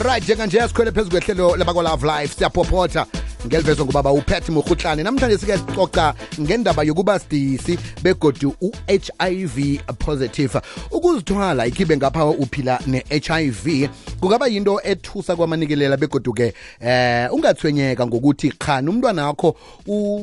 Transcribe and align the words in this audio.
right 0.00 0.24
njenganje 0.28 0.60
sikhwele 0.68 0.90
phezu 0.92 1.10
kwehlelo 1.10 1.56
labakwalove 1.56 2.06
life 2.06 2.34
siyaphophotha 2.38 3.06
ngelivezwa 3.46 3.86
ngubaba 3.86 4.12
upet 4.12 4.48
murhutlane 4.48 5.02
namhlanje 5.02 5.38
sicoca 5.38 6.12
ngendaba 6.40 6.82
yokuba 6.82 7.18
sidisi 7.18 7.78
begodi 8.02 8.46
u-hiv 8.46 9.80
positive 9.98 10.60
ukuzithwala 10.90 11.66
ikhibe 11.66 11.96
ngapha 11.96 12.26
uphila 12.26 12.80
ne-hiv 12.86 13.88
kungaba 14.20 14.46
yinto 14.46 14.80
ethusa 14.84 15.36
kwamanikelela 15.36 15.96
begoduke 15.96 16.54
eh 16.80 17.32
ungathwenyeka 17.32 18.06
ngokuthi 18.06 18.50
khani 18.58 18.88
umntwana 18.90 19.26
wakho 19.26 19.56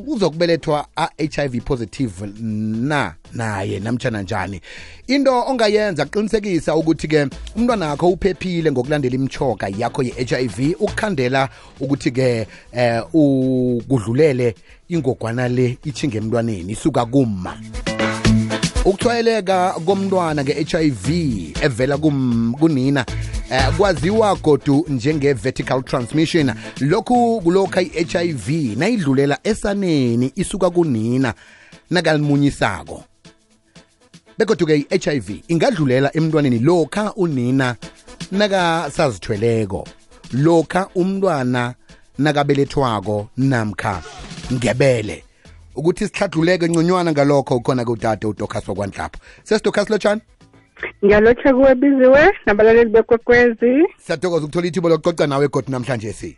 uzokubelethwa 0.08 0.86
a-hiv 0.96 1.64
positive 1.64 2.14
na 2.42 3.16
naye 3.34 3.80
namtshana 3.80 4.22
njani 4.22 4.62
into 5.08 5.32
ongayenza 5.48 6.06
qinisekisa 6.06 6.76
ukuthi-ke 6.76 7.28
umntwana 7.56 7.90
wakho 7.90 8.10
uphephile 8.10 8.72
ngokulandela 8.72 9.16
imchoka 9.16 9.70
yakho 9.78 10.04
ye-hiv 10.04 10.76
ukukhandela 10.80 11.50
ukuthi-ke 11.80 12.48
eh 12.74 13.02
kudlulele 13.12 14.56
ingogwana 14.90 15.48
le 15.48 15.78
ithinge 15.86 16.18
emntwaneni 16.18 16.72
isuka 16.74 17.06
kuma 17.06 17.58
ukuthwayeleka 18.86 19.74
komntwana 19.86 20.44
nge-HIV 20.44 21.06
evela 21.62 21.98
kunina 22.60 23.06
eh, 23.52 23.70
kwaziwa 23.78 24.36
godu 24.36 24.86
njenge-vertical 24.90 25.84
transmission 25.84 26.52
lokhu 26.80 27.42
kulokha 27.42 27.82
i-HIV 27.82 28.78
nayidlulela 28.78 29.38
esaneni 29.44 30.32
isuka 30.36 30.70
kunina 30.70 31.34
nakalimunyisako 31.90 33.04
begoduke 34.38 34.76
i-HIV 34.76 35.30
ingadlulela 35.48 36.18
emntwaneni 36.18 36.60
lokha 36.60 37.14
unina 37.16 37.76
nakasazithweleko 38.32 39.88
lokha 40.34 40.88
umntwana 40.96 41.76
nakabelethwako 42.20 43.28
namkha 43.38 44.02
ngebele 44.54 45.24
ukuthi 45.76 46.08
sihladluleke 46.08 46.70
ngconywana 46.70 47.12
ngalokho 47.12 47.56
ukhona 47.56 47.86
kudade 47.86 48.28
udocas 48.28 48.68
wakwanhlapho 48.70 49.18
sesidokas 49.44 49.90
lotshani 49.90 50.22
ngiyalotsha 51.06 51.54
kuwe 51.54 51.76
biziwe 51.76 52.24
nabalaleli 52.46 52.90
bekwekwezi 52.90 53.72
siyathokoza 54.06 54.44
ukuthola 54.46 54.68
ithibo 54.68 54.90
lokucoca 54.90 55.28
nawe 55.28 55.46
egodi 55.46 55.72
namhlanje 55.72 56.14
si 56.14 56.38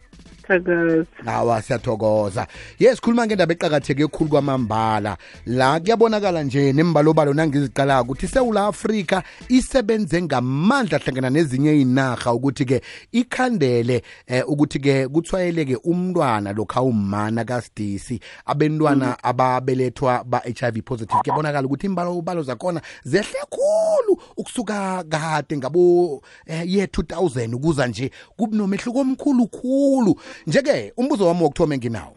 ngiyathokoza 0.60 1.62
siyathokoza 1.68 2.48
ye 2.80 2.90
sikhuluma 2.96 3.26
ngendaba 3.26 3.54
eqakatheke 3.54 4.04
ekhulu 4.04 4.30
kwamambala 4.30 5.18
la 5.46 5.80
kuyabonakala 5.80 6.44
nje 6.44 6.74
nembalobalo 6.74 7.34
nangiziqalako 7.34 8.12
ukuthi 8.12 8.26
isewula 8.26 8.66
afrika 8.68 9.24
isebenze 9.50 10.22
ngamandla 10.22 10.98
hlangana 10.98 11.30
nezinye 11.30 11.72
iy'narha 11.82 12.34
ukuthi-ke 12.34 12.82
ikhandele 13.12 14.02
eh, 14.28 14.44
ukuthi-ke 14.50 15.08
kuthwayeleke 15.08 15.76
umntwana 15.84 16.54
lokhu 16.54 16.80
awumana 16.80 17.44
kasidisi 17.46 18.20
abentwana 18.46 19.06
mm. 19.08 19.16
ababelethwa 19.24 20.24
ba-hiv 20.24 20.78
positive 20.86 21.20
kuyabonakala 21.24 21.68
ukuthi 21.68 21.86
imbalobalo 21.88 22.44
zakhona 22.44 22.82
zehle 23.04 23.40
khulu 23.50 24.22
ukusuka 24.38 25.04
kade 25.04 25.58
ngabo 25.58 26.22
eh, 26.46 26.64
ye-2000 26.66 27.56
ukuza 27.56 27.88
nje 27.88 28.12
kunomehluko 28.38 29.00
omkhulu 29.00 29.48
khulu 29.48 30.18
njeke 30.48 30.94
umbuzo 30.98 31.28
wami 31.28 31.42
wokuthoma 31.44 31.74
enginawo 31.76 32.14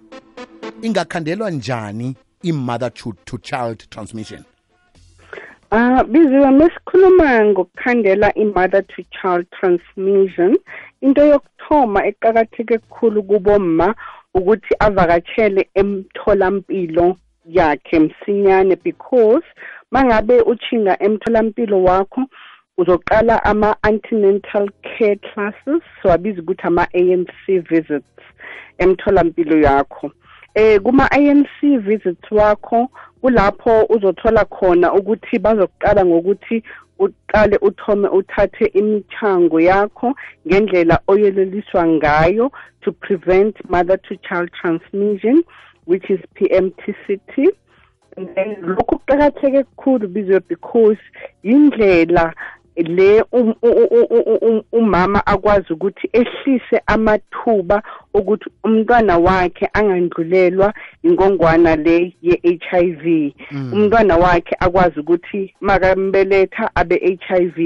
ingakhandelwa 0.87 1.51
njani 1.51 2.15
i-mothertude 2.43 3.19
to 3.25 3.39
child 3.39 3.91
transmission 3.91 4.45
um 5.73 5.93
uh, 5.93 6.03
biziwe 6.03 6.51
mesikhuluma 6.51 7.45
ngokukhandela 7.45 8.35
i-mother 8.35 8.85
to 8.87 9.03
child 9.17 9.47
transmission 9.57 10.57
into 11.01 11.23
yokuthoma 11.27 12.07
eqakatheke 12.11 12.79
kukhulu 12.79 13.23
kuboma 13.23 13.95
ukuthi 14.35 14.75
avakatshele 14.87 15.69
emtholampilo 15.75 17.17
yakhe 17.47 17.99
msinyane 18.01 18.77
because 18.85 19.47
mangabe 19.91 20.41
uchinga 20.41 20.99
emtholampilo 21.07 21.83
wakho 21.83 22.21
uzoqala 22.77 23.41
ama-antinental 23.51 24.67
care 24.83 25.17
classes 25.33 25.83
wabiza 26.05 26.43
ukuthi 26.43 26.67
ama-an 26.67 27.21
c 27.47 27.59
visits 27.71 28.23
emtholampilo 28.79 29.57
yakho 29.63 30.07
um 30.07 30.13
eh, 30.55 30.81
kuma-an 30.83 31.47
c 31.61 31.77
visits 31.77 32.31
wakho 32.31 32.91
kulapho 33.23 33.87
uzothola 33.89 34.45
khona 34.45 34.93
ukuthi 34.95 35.39
bazokuqala 35.39 36.05
ngokuthi 36.05 36.57
uqale 36.99 37.57
uthome 37.63 38.09
uthathe 38.09 38.65
imithango 38.67 39.61
yakho 39.61 40.15
ngendlela 40.47 40.99
oyeleliswa 41.07 41.87
ngayo 41.87 42.51
to 42.81 42.93
prevent 42.93 43.55
mother 43.71 43.97
to 43.99 44.17
child 44.17 44.51
transmission 44.53 45.45
which 45.87 46.11
is 46.11 46.19
p 46.35 46.49
m 46.51 46.71
t 46.71 46.93
c 47.07 47.19
t 47.35 47.47
and 48.17 48.35
then 48.35 48.57
lokhu 48.67 48.99
kuqakatheke 48.99 49.63
kukhulu 49.63 50.09
bizo 50.11 50.41
because 50.51 50.99
yindlela 51.45 52.35
le 52.77 53.23
um- 53.33 54.63
umama 54.73 55.27
akwazi 55.27 55.73
ukuthi 55.73 56.09
ehlise 56.13 56.81
amathuba 56.87 57.83
ukuthi 58.15 58.51
umntwana 58.65 59.19
wakhe 59.19 59.67
angandlulelwa 59.75 60.75
ingongwana 61.07 61.77
le 61.77 62.15
ye-h 62.23 62.71
i 62.77 62.91
v 62.91 63.35
mm. 63.53 63.73
umntwana 63.73 64.17
wakhe 64.17 64.57
akwazi 64.61 64.99
ukuthi 65.01 65.55
makambeletha 65.61 66.71
abe-h 66.75 67.29
i 67.35 67.45
v 67.47 67.57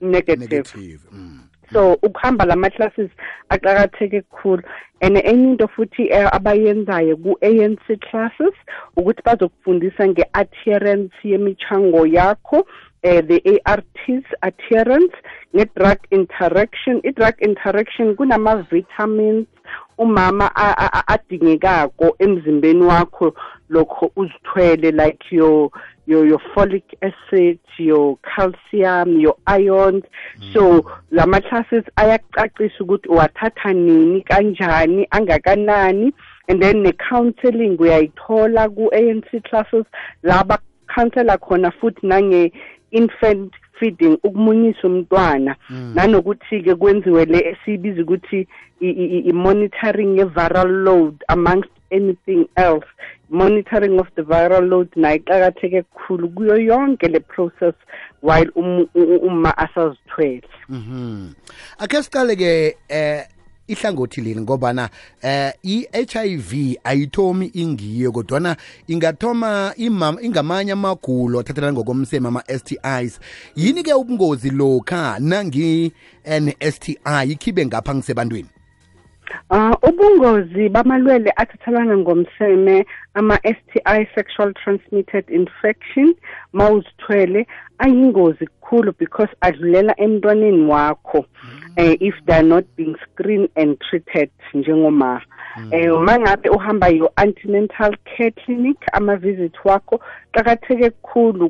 negative 0.00 0.70
mm. 1.12 1.40
so 1.72 1.92
ukuhamba 2.02 2.44
la 2.44 2.56
ma-classes 2.56 3.10
aqakatheke 3.50 4.20
kukhulu 4.22 4.62
and 5.00 5.16
enye 5.16 5.50
into 5.52 5.68
futhi 5.68 6.08
eh, 6.12 6.28
abayenzayo 6.32 7.16
ku-a 7.16 7.48
n 7.48 7.78
c 7.88 7.96
classes 7.96 8.52
ukuthi 8.96 9.22
bazokufundisa 9.24 10.08
nge-atterance 10.08 11.16
yemichango 11.24 12.06
yakho 12.06 12.66
uh, 13.04 13.20
the 13.20 13.60
ARTs 13.66 14.26
adherence 14.42 15.12
ne 15.52 15.64
drug 15.76 15.98
interaction 16.10 17.00
i 17.04 17.10
drug 17.12 17.34
interaction 17.40 18.14
kunama 18.16 18.66
vitamins 18.72 19.46
umama 19.98 20.50
adingekako 21.06 22.16
emzimbeni 22.18 22.82
wakho 22.82 23.34
lokho 23.68 24.12
uzithwele 24.16 24.90
like 24.90 25.18
your 25.30 25.70
your, 26.06 26.26
your 26.26 26.40
folic 26.54 26.84
acid 27.00 27.58
your 27.78 28.16
calcium 28.36 29.20
your 29.20 29.36
iron 29.46 29.94
mm. 30.40 30.52
so 30.54 30.84
lama 31.10 31.40
classes 31.40 31.84
ayacacisa 31.96 32.84
ukuthi 32.84 33.08
wathatha 33.08 33.72
nini 33.72 34.20
kanjani 34.22 35.06
angakanani 35.10 36.12
and 36.48 36.62
then 36.62 36.76
ne 36.82 36.92
counseling 37.08 37.76
uyayithola 37.78 38.68
ku 38.68 38.90
ANC 38.94 39.26
classes 39.50 39.84
laba 40.22 40.58
counselor 40.96 41.38
khona 41.38 41.70
futhi 41.70 42.06
nange 42.06 42.52
infant 42.90 43.52
feeding 43.80 44.18
ukumunyisa 44.24 44.80
umntwana 44.84 45.56
mm. 45.70 45.92
nanokuthi 45.94 46.62
ke 46.62 46.74
kwenziwe 46.74 47.24
le 47.24 47.38
esibiza 47.52 48.02
ukuthi 48.02 48.48
i 48.80 49.32
monitoring 49.32 50.18
ye 50.18 50.24
viral 50.24 50.66
load 50.68 51.16
amongst 51.28 51.70
anything 51.90 52.46
else 52.56 52.86
monitoring 53.30 53.98
of 54.00 54.06
the 54.16 54.22
viral 54.22 54.64
load 54.70 54.88
nayiqakatheke 54.96 55.82
kukhulu 55.82 56.28
kuyo 56.28 56.56
yonke 56.56 57.08
le 57.08 57.20
process 57.20 57.74
while 58.22 58.50
uma 59.22 59.52
asazithwele 59.58 60.42
mhm 60.68 61.30
akhe 61.78 62.02
siqale 62.02 62.34
ke 62.36 62.52
eh 62.88 63.26
ihlangothi 63.68 64.20
leli 64.20 64.40
ngobana 64.40 64.88
um 65.22 65.52
i-h 65.62 66.16
i 66.18 66.36
v 66.36 66.78
ayithomi 66.84 67.46
ingiyo 67.54 68.12
kodwana 68.12 68.56
ingathoma 68.88 69.74
ingamanye 69.76 70.72
amagulo 70.72 71.40
athathela 71.40 71.72
ngokomsemo 71.72 72.28
ama-s 72.28 72.64
t 72.64 72.78
is 73.04 73.20
yini 73.56 73.82
ke 73.82 73.92
ubungozi 73.94 74.50
lokha 74.50 75.18
nangi-ne-s 75.20 76.74
eh, 76.78 76.78
t 76.80 76.98
i 77.04 77.24
ikhibe 77.30 77.66
ngapha 77.66 77.94
ngisebantwini 77.94 78.48
Uh 79.50 79.74
ubungozi 79.82 80.68
bamalwele 80.68 81.32
athathalana 81.36 81.96
ngomseme 81.98 82.86
ama 83.14 83.36
STI 83.44 84.08
sexual 84.14 84.54
transmitted 84.54 85.24
infection 85.30 86.14
mouse 86.52 86.86
twele 87.06 87.46
ayingozi 87.78 88.46
kukhulu 88.46 88.92
because 88.98 89.28
adlulela 89.40 89.94
emntwaneni 90.00 90.66
wakho 90.66 91.18
mm 91.18 91.24
-hmm. 91.50 91.57
uh, 91.78 91.94
if 92.00 92.14
they 92.26 92.34
are 92.34 92.42
not 92.42 92.64
being 92.76 92.94
screened 93.12 93.48
and 93.56 93.78
treated 93.90 94.30
njengoma 94.54 95.22
Mm. 95.58 95.72
eh 95.72 95.92
uma 95.96 96.18
ngabe 96.20 96.48
uhamba 96.48 96.88
yo 96.88 97.10
antenatal 97.16 97.94
care 98.06 98.30
clinic 98.44 98.76
ama 98.92 99.16
visit 99.16 99.54
wakho 99.64 100.00
qakatheke 100.34 100.90
kukhulu 100.90 101.46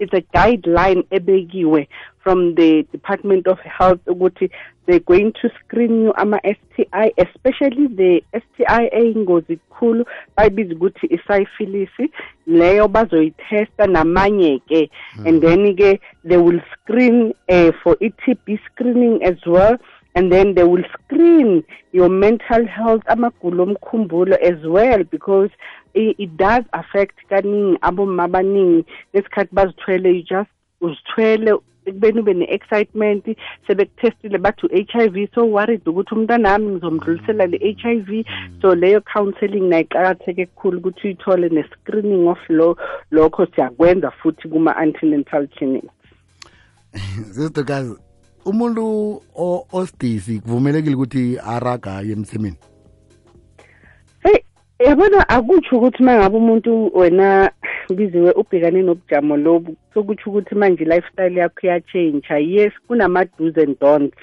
it's 0.00 0.12
a 0.14 0.20
guideline 0.34 1.04
ebekiwe 1.10 1.86
from 2.18 2.54
the 2.56 2.82
department 2.90 3.46
of 3.46 3.58
health 3.62 4.00
ukuthi 4.06 4.50
they're 4.86 5.04
going 5.06 5.30
to 5.40 5.48
screen 5.62 6.02
you 6.04 6.12
ama 6.16 6.38
STI 6.42 7.12
especially 7.16 7.86
the 7.88 8.22
STI 8.42 8.88
eyingozi 8.90 9.56
kukhulu 9.56 10.04
bayibiza 10.36 10.74
ukuthi 10.74 11.06
isyphilis 11.06 11.94
leyo 12.46 12.88
bazoyithesta 12.88 13.86
namanye 13.86 14.58
ke 14.68 14.90
mm. 15.18 15.26
and 15.26 15.42
then 15.42 15.76
ke 15.78 16.00
they 16.26 16.36
will 16.38 16.60
screen 16.80 17.32
uh, 17.48 17.70
for 17.82 17.94
i-TB 18.02 18.58
screening 18.66 19.22
as 19.24 19.38
well 19.46 19.78
and 20.14 20.32
then 20.32 20.54
they 20.54 20.64
will 20.64 20.82
screen 21.04 21.64
your 21.92 22.08
mental 22.08 22.66
health 22.66 23.02
amagulo 23.08 23.74
omkhumbulo 23.74 24.36
as 24.40 24.58
well 24.66 25.02
because 25.04 25.50
it, 25.94 26.16
it 26.18 26.36
does 26.36 26.64
affect 26.72 27.14
kaningi 27.30 27.76
abomma 27.80 28.24
abaningi 28.28 28.84
ngesikhathi 29.14 29.48
bazithwele 29.58 30.10
you 30.16 30.22
just 30.22 30.50
uzithwele 30.80 31.54
ekubeni 31.86 32.20
ube 32.20 32.34
ne-excitement 32.40 33.24
sebekutestile 33.66 34.38
bathi 34.38 34.66
u-h 34.66 34.92
i 35.04 35.08
v 35.14 35.26
so 35.34 35.44
worried 35.44 35.84
ukuthi 35.88 36.14
umntwana 36.16 36.52
wami 36.52 36.68
ngizomdlulisela 36.74 37.46
le-h 37.46 37.84
i 37.90 37.96
v 38.08 38.24
so 38.62 38.74
leyo 38.74 39.00
counselling 39.14 39.66
nayiqakatheke 39.72 40.46
kukhulu 40.46 40.78
ukuthi 40.78 41.06
uyithole 41.08 41.48
ne-screening 41.48 42.28
of 42.28 42.38
law 42.50 42.74
lokho 43.10 43.46
siyakwenza 43.46 44.10
futhi 44.10 44.48
kuma-antinental 44.48 45.46
clinics 45.48 45.90
sisidukazi 47.32 47.94
umuntu 48.50 48.86
osidisi 49.72 50.40
kuvumelekile 50.40 50.94
ukuthi 50.94 51.24
araga 51.54 51.94
emsemeni 52.12 52.56
hey 54.24 54.38
yabona 54.86 55.18
akutsho 55.36 55.72
ukuthi 55.76 56.02
mangabe 56.06 56.36
umuntu 56.42 56.72
wena 57.00 57.28
biziwe 57.96 58.30
ubhekane 58.40 58.78
nobujamo 58.82 59.34
lobu 59.44 59.70
sokutsho 59.94 60.26
ukuthi 60.30 60.54
manje 60.60 60.84
lifestyle 60.84 61.40
yakho 61.40 61.62
iyatshentsha 61.66 62.34
yes 62.38 62.72
kunama 62.86 63.24
do's 63.24 63.56
and 63.58 63.78
don'ts 63.80 64.18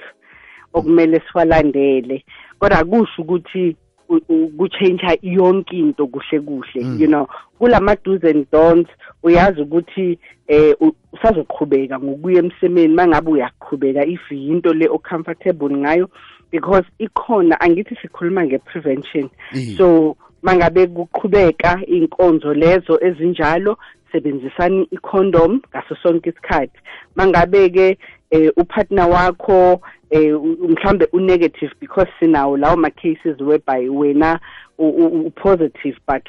okumele 0.74 1.20
siwalandele 1.28 2.24
kodwa 2.58 2.78
akusho 2.78 3.22
ukuthi 3.22 3.76
ku-change 4.18 5.18
yonke 5.22 5.78
into 5.78 6.06
kuhle 6.08 6.40
kuhle 6.40 6.82
mm. 6.84 7.00
you 7.00 7.06
know 7.06 7.26
kulama 7.60 7.96
dozen 8.04 8.44
dons 8.52 8.88
uyazi 9.22 9.60
ukuthi 9.60 10.18
eh 10.48 10.74
usazoqhubeka 11.14 12.00
ngokuya 12.00 12.38
emsemeni 12.40 12.94
mangabe 12.94 13.30
uyaqhubeka 13.32 14.04
if 14.06 14.22
into 14.32 14.72
le 14.72 14.88
ocomfortable 14.88 15.70
ngayo 15.76 16.08
because 16.50 16.84
ikhona 16.98 17.60
angithi 17.60 17.94
sikhuluma 18.02 18.42
ngeprevention 18.46 19.28
mm. 19.54 19.74
so 19.78 20.16
mangabe 20.42 20.86
kuqhubeka 20.86 21.80
inkonzo 21.86 22.54
lezo 22.54 22.98
ezinjalo 23.06 23.78
sebenzisani 24.12 24.88
icondom 24.90 25.62
ngaso 25.70 25.94
sonke 26.02 26.30
isikhathi 26.30 26.78
mangabe 27.14 27.68
ke 27.70 27.98
um 28.32 28.42
uh, 28.42 28.48
upartner 28.62 29.06
wakho 29.08 29.72
um 29.74 29.80
eh, 30.10 30.34
uh, 30.40 30.68
mhlawumbe 30.70 31.04
unegative 31.12 31.70
because 31.80 32.08
sinawo 32.20 32.56
lawo 32.56 32.76
ma-cases 32.76 33.38
whereby 33.40 33.88
wena 33.88 34.40
upositive 34.80 35.96
but 36.08 36.24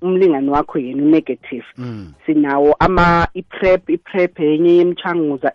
umlingani 0.00 0.50
wakho 0.50 0.78
yena 0.78 1.02
unegative 1.02 1.64
mm. 1.76 2.12
sinawo 2.26 2.76
ama 2.78 3.28
iprep 3.34 3.90
iprep 3.90 4.40
enye 4.40 4.76
yemchanguza 4.76 5.52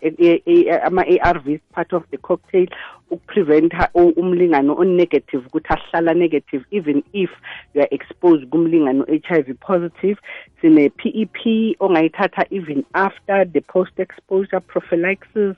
ama 0.84 1.02
ARVs 1.22 1.60
part 1.72 1.92
of 1.92 2.02
the 2.10 2.16
cocktail 2.18 2.68
ukuprevent 3.10 3.72
umlingani 3.94 4.70
onegative 4.70 5.46
ukuthi 5.46 5.68
ahlala 5.68 6.14
negative 6.14 6.64
even 6.70 7.02
if 7.12 7.30
you 7.74 7.80
are 7.82 7.88
exposed 7.94 8.46
kumlingani 8.50 9.04
HIV 9.28 9.46
o-H 9.50 9.60
positive 9.60 10.18
sine 10.60 10.84
e 10.84 10.88
PEP 10.90 11.40
ongayithatha 11.80 12.46
even 12.50 12.84
after 12.94 13.44
the 13.44 13.60
post 13.60 13.98
exposure 13.98 14.60
prophylaxis 14.60 15.56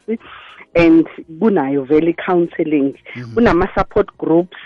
and 0.75 1.07
kunayo 1.39 1.85
vele 1.89 2.13
counseling 2.27 2.95
mm-hmm. 3.17 3.35
kunama 3.35 3.69
support 3.75 4.17
groups 4.19 4.57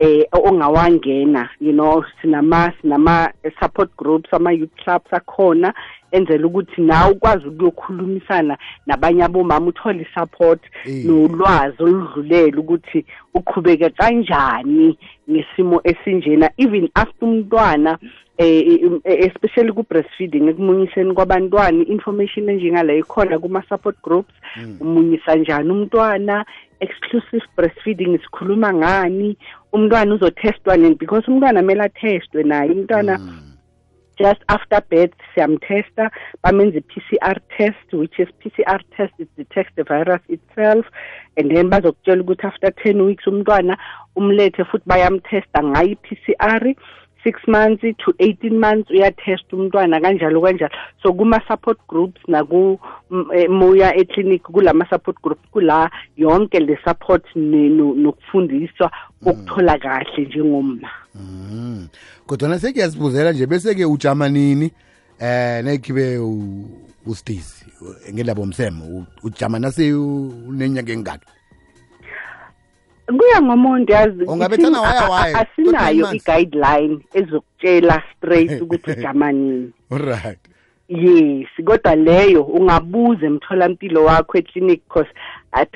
eh 0.00 0.24
ongawangena 0.32 1.48
you 1.60 1.72
know 1.72 2.04
sinama 2.22 2.72
sinama 2.82 3.32
support 3.60 3.96
groups 3.96 4.32
ama 4.34 4.52
youth 4.52 4.70
clubs 4.84 5.12
akhona 5.12 5.74
enzela 6.12 6.46
ukuthi 6.46 6.80
nawe 6.82 7.12
ukwazi 7.12 7.46
ukuyokhulumisana 7.48 8.58
nabanye 8.86 9.24
abomama 9.24 9.66
uthole 9.66 10.02
isupport 10.10 10.60
eh. 10.86 11.04
nolwazi 11.04 11.82
oludlulele 11.82 12.56
ukuthi 12.58 13.04
uqhubeke 13.34 13.90
kanjani 13.90 14.98
ngesimo 15.30 15.80
esinjena 15.84 16.50
even 16.56 16.88
after 16.94 17.28
umntwana 17.28 17.98
Eh, 18.42 18.60
eh, 18.64 18.86
um, 18.88 18.96
eh, 19.04 19.28
especially 19.28 19.68
ku 19.76 19.84
breastfeeding 19.84 20.48
ekumunyiseni 20.48 21.12
kwabantwana 21.12 21.84
information 21.92 22.48
enjengala 22.48 22.96
ikhona 22.96 23.36
kuma 23.38 23.60
support 23.68 24.00
groups 24.02 24.32
mm. 24.56 24.76
umunyisa 24.80 25.34
njani 25.36 25.68
umntwana 25.76 26.46
exclusive 26.80 27.44
breastfeeding 27.56 28.16
sikhuluma 28.24 28.72
ngani 28.74 29.36
umntwana 29.76 30.14
uzotestwa 30.16 30.76
nini 30.76 30.94
because 30.96 31.24
umntwana 31.28 31.60
mela 31.62 31.88
testwe 31.92 32.40
naye 32.42 32.70
umntwana 32.72 33.18
mm. 33.18 33.40
just 34.18 34.40
after 34.48 34.80
birth 34.90 35.18
siyamtesta 35.34 36.08
bamenza 36.42 36.78
i-PCR 36.80 37.40
test 37.58 37.92
which 37.92 38.16
is 38.18 38.28
PCR 38.40 38.80
test 38.96 39.12
it 39.20 39.28
detects 39.36 39.74
the 39.76 39.84
virus 39.84 40.22
itself 40.32 40.86
and 41.36 41.52
then 41.54 41.68
bazokutshela 41.68 42.22
ukuthi 42.24 42.46
after 42.48 42.70
10 42.72 43.02
weeks 43.04 43.26
umntwana 43.28 43.76
umlethe 44.16 44.64
futhi 44.64 44.88
bayamtesta 44.88 45.60
ngayo 45.64 45.88
i-PCR 45.92 46.72
six 47.22 47.38
months 47.46 47.82
to 47.82 48.08
eighteen 48.20 48.58
months 48.60 48.90
uyathesta 48.90 49.56
umntwana 49.56 50.00
kanjalo 50.00 50.40
kanjalo 50.40 50.72
so 51.02 51.12
kuma-support 51.12 51.78
groups 51.88 52.20
nakumoya 52.28 53.86
mm, 53.90 53.96
eh, 53.98 54.00
eclinic 54.00 54.42
kulama-support 54.42 55.16
group 55.22 55.38
kula 55.52 55.90
yonke 56.16 56.60
le 56.60 56.78
support 56.84 57.24
nokufundiswa 57.36 58.90
okuthola 59.26 59.78
kahle 59.78 60.24
njengomma 60.24 60.88
mm. 61.14 61.88
kodwana 62.26 62.58
sekuyazibuzela 62.58 63.32
nje 63.32 63.46
bese-ke 63.46 63.84
ujama 63.84 64.28
nini 64.28 64.70
eh 65.18 65.64
nekhibe 65.64 66.18
ustacy 67.06 67.64
ngendaba 68.12 68.42
omsemo 68.42 69.06
ujama 69.24 69.58
nase 69.58 69.92
unenyanga 69.94 70.92
engaki 70.92 71.26
kuya 73.18 73.38
ngomuntu 73.42 73.90
yazi 73.96 74.24
oh, 74.28 74.36
asinayo 75.40 76.06
i-guideline 76.14 76.96
ezokutshela 77.18 77.94
straight 78.16 78.60
ukuthi 78.62 78.90
ujamanini 78.90 79.72
right 79.90 80.40
yes 80.88 81.48
kodwa 81.64 81.94
leyo 81.94 82.42
ungabuza 82.42 83.26
emtholampilo 83.26 84.04
wakho 84.04 84.38
eclinic 84.38 84.82
because 84.88 85.10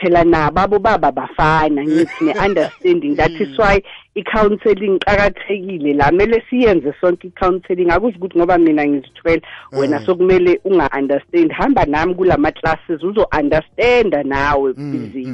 phela 0.00 0.24
nababo 0.24 0.78
baba 0.78 1.12
bafana 1.12 1.84
ngithi 1.84 2.24
ne-understanding 2.24 3.14
that 3.16 3.30
is 3.32 3.48
hmm. 3.48 3.56
why 3.62 3.82
i-counselling 4.16 4.98
qakathekile 4.98 5.92
la 5.96 6.10
kumele 6.10 6.42
siyenze 6.50 6.94
sonke 7.00 7.26
i-counselling 7.28 7.90
akuzho 7.90 8.16
ukuthi 8.18 8.38
ngoba 8.38 8.58
mina 8.58 8.86
ngizithwele 8.88 9.42
wena 9.72 9.96
hmm. 9.96 10.06
sokumele 10.06 10.60
unga-understand 10.64 11.52
hamba 11.52 11.84
nami 11.84 12.14
kula 12.14 12.36
ma-classes 12.36 13.02
uzo-understanda 13.02 14.22
nawe 14.22 14.72
hmm, 14.72 14.92
busy 15.12 15.24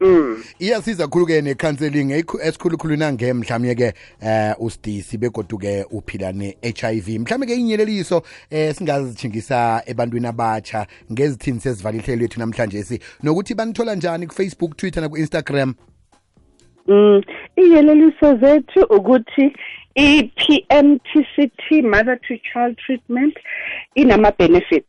um 0.00 0.42
iyasiza 0.58 1.06
kkhulu-ke 1.08 1.42
ne-counselling 1.42 2.24
esikhulukhulu 2.44 2.96
nange 2.96 3.32
mhlawumye-ke 3.32 3.94
um 4.22 4.28
eh, 4.28 4.54
usidisi 4.58 5.18
begoduke 5.18 5.86
uphila 5.90 6.32
ne-h 6.32 6.84
i 6.90 7.00
v 7.00 7.18
mhlawumbe-ke 7.18 7.54
iynyeleliso 7.54 8.16
um 8.16 8.22
eh, 8.50 8.74
singazithingisa 8.74 9.82
ebantwini 9.86 10.26
abatsha 10.26 10.86
ngezithini 11.12 11.60
sezivala 11.60 11.96
ihlelo 11.96 12.22
lethu 12.22 12.40
namhlanje 12.40 12.82
si 12.82 13.00
nokuthi 13.22 13.54
singathola 13.78 13.94
njani 13.94 14.26
kufacebook 14.26 14.76
twitter 14.76 15.02
naku-instagram 15.02 15.74
um 16.86 17.22
iyeleliso 17.56 18.34
zethu 18.36 18.80
ukuthi 18.90 19.46
i-PMTCT 19.94 21.66
mother 21.82 22.18
to 22.28 22.34
child 22.52 22.76
treatment 22.78 23.34
inama 23.94 24.30
benefits 24.38 24.86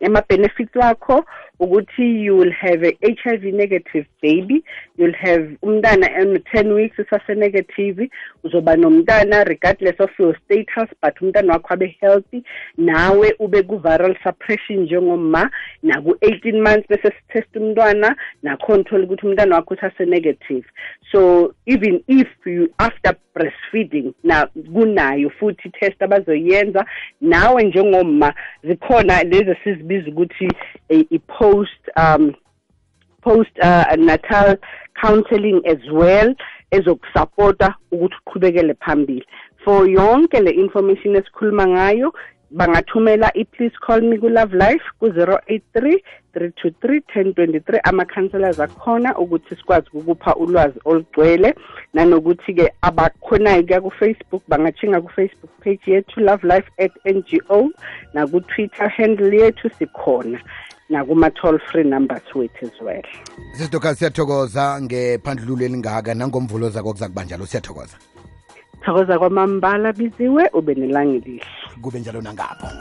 ema 0.00 0.22
benefits 0.28 0.76
wakho 0.76 1.24
ukuthi 1.60 2.02
you'll 2.22 2.50
have 2.52 2.82
a 2.82 2.96
HIV 3.06 3.42
negative 3.54 4.06
baby 4.20 4.64
you'll 4.96 5.14
have 5.20 5.40
umntana 5.62 6.08
in 6.20 6.36
10 6.52 6.74
weeks 6.74 6.96
isase 6.98 7.36
negative 7.36 7.98
uzoba 8.44 8.76
nomntana 8.76 9.44
regardless 9.46 9.94
of 10.00 10.10
your 10.18 10.36
status 10.46 10.88
but 11.00 11.16
umntana 11.20 11.52
wakho 11.58 11.74
abe 11.74 11.96
healthy 12.00 12.42
nawe 12.78 13.32
ube 13.38 13.62
ku 13.66 13.78
viral 13.78 14.16
suppression 14.22 14.78
njengoma 14.80 15.50
naku 15.82 16.10
18 16.12 16.60
months 16.62 16.88
bese 16.88 17.12
test 17.32 17.56
umntwana 17.56 18.16
na 18.42 18.56
control 18.56 19.04
ukuthi 19.04 19.26
umntana 19.26 19.56
wakho 19.56 19.74
usase 19.74 20.04
negative 20.04 20.66
so 21.12 21.54
even 21.66 22.02
if 22.08 22.28
you 22.46 22.68
after 22.78 23.14
breastfeeding 23.34 24.12
na 24.24 24.46
kunayo 24.46 25.30
futhi 25.30 25.70
test 25.70 26.02
abazoyenza 26.02 26.86
nawe 27.20 27.62
njengoma 27.62 28.34
zikhona 28.64 29.22
lezi 29.22 29.56
sizibiza 29.64 30.08
ukuthi 30.10 30.48
eh, 30.88 31.06
post 31.44 31.74
um, 31.98 32.34
post 33.20 33.50
uh, 33.62 33.84
natal 33.98 34.56
counseling 35.00 35.60
as 35.66 35.76
well 35.92 36.28
ezokusupporta 36.72 37.74
ukuthi 37.92 38.14
uqhubekele 38.26 38.74
phambili 38.84 39.24
for 39.64 39.82
yonke 39.90 40.40
le 40.40 40.50
information 40.50 41.14
esikhuluma 41.20 41.66
ngayo 41.66 42.14
bangathumela 42.50 43.30
i-please 43.34 43.74
call 43.86 44.00
me 44.02 44.16
ku-love 44.20 44.52
life 44.54 44.84
ku-083 45.00 45.98
323 46.34 47.02
1023 47.14 47.80
ama-counselors 47.90 48.60
akhona 48.62 49.10
ukuthi 49.18 49.56
sikwazi 49.58 49.88
ukupha 49.92 50.32
ulwazi 50.38 50.78
olugcwele 50.84 51.54
nanokuthi-ke 51.94 52.72
abakhonayo 52.80 53.62
kuya 53.66 53.80
kufacebook 53.80 54.42
bangatshinga 54.48 55.00
kufacebook 55.00 55.50
page 55.60 55.80
yethu 55.86 56.20
love 56.20 56.46
life 56.48 56.68
at 56.78 56.94
ngo 57.16 57.70
naku-twitter 58.14 58.88
handle 58.88 59.36
yethu 59.36 59.68
sikhona 59.78 60.40
nakuma-toll 60.90 61.58
free 61.70 61.84
numbers 61.84 62.22
wethu 62.34 62.70
as 62.90 63.04
sisidoka 63.58 63.94
siyathokoza 63.94 64.82
ngephandlululo 64.82 65.64
elingaka 65.64 66.14
nangomvulo 66.14 66.70
zako 66.70 66.92
kuza 66.92 67.08
kuba 67.08 67.24
njalo 67.24 67.46
siyathokoza 67.46 67.96
thokoza 68.84 69.18
kwamambala 69.18 69.92
biziwe 69.92 70.50
ube 70.52 70.74
nelanga 70.74 71.20
kube 71.82 71.98
njalo 72.00 72.20
nangapho 72.22 72.74